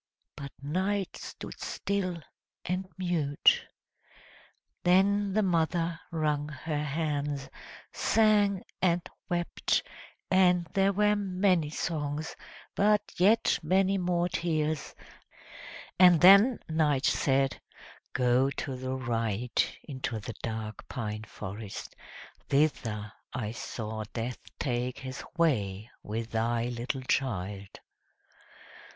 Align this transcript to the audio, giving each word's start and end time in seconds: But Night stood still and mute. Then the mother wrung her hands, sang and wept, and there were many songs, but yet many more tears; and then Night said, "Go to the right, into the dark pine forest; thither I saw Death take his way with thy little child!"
But 0.35 0.51
Night 0.63 1.15
stood 1.17 1.61
still 1.61 2.23
and 2.65 2.87
mute. 2.97 3.63
Then 4.83 5.31
the 5.33 5.43
mother 5.43 5.99
wrung 6.11 6.49
her 6.49 6.83
hands, 6.83 7.51
sang 7.93 8.63
and 8.81 9.07
wept, 9.29 9.83
and 10.31 10.65
there 10.73 10.91
were 10.91 11.15
many 11.15 11.69
songs, 11.69 12.35
but 12.73 13.01
yet 13.17 13.59
many 13.61 13.99
more 13.99 14.27
tears; 14.27 14.95
and 15.99 16.19
then 16.21 16.57
Night 16.67 17.05
said, 17.05 17.61
"Go 18.13 18.49
to 18.49 18.75
the 18.75 18.95
right, 18.95 19.77
into 19.83 20.19
the 20.19 20.33
dark 20.41 20.87
pine 20.87 21.25
forest; 21.25 21.95
thither 22.49 23.13
I 23.35 23.51
saw 23.51 24.05
Death 24.13 24.39
take 24.57 24.97
his 25.01 25.23
way 25.37 25.91
with 26.01 26.31
thy 26.31 26.69
little 26.69 27.03
child!" 27.03 27.69